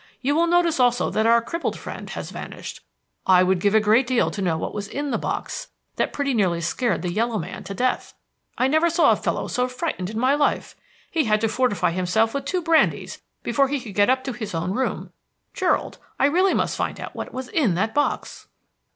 You 0.19 0.33
will 0.35 0.47
notice 0.47 0.79
also 0.79 1.11
that 1.11 1.27
our 1.27 1.43
crippled 1.43 1.77
friend 1.77 2.09
has 2.09 2.31
vanished. 2.31 2.79
I 3.27 3.43
would 3.43 3.59
give 3.59 3.75
a 3.75 3.79
great 3.79 4.07
deal 4.07 4.31
to 4.31 4.41
know 4.41 4.57
what 4.57 4.73
was 4.73 4.87
in 4.87 5.11
the 5.11 5.19
box 5.19 5.67
that 5.97 6.11
pretty 6.11 6.33
nearly 6.33 6.59
scared 6.59 7.03
the 7.03 7.13
yellow 7.13 7.37
man 7.37 7.63
to 7.65 7.75
death. 7.75 8.15
I 8.57 8.67
never 8.67 8.89
saw 8.89 9.11
a 9.11 9.15
fellow 9.15 9.47
so 9.47 9.67
frightened 9.67 10.09
in 10.09 10.17
my 10.17 10.33
life. 10.33 10.75
He 11.11 11.25
had 11.25 11.39
to 11.41 11.47
fortify 11.47 11.91
himself 11.91 12.33
with 12.33 12.45
two 12.45 12.63
brandies 12.63 13.21
before 13.43 13.67
he 13.67 13.79
could 13.79 13.93
get 13.93 14.09
up 14.09 14.23
to 14.23 14.31
his 14.33 14.55
own 14.55 14.71
room. 14.71 15.11
Gerald, 15.53 15.99
I 16.19 16.25
really 16.25 16.55
must 16.55 16.75
find 16.77 16.99
out 16.99 17.13
what 17.15 17.31
was 17.31 17.49
in 17.49 17.75
that 17.75 17.93
box!" 17.93 18.47